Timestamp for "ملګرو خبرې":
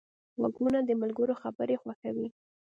1.01-1.75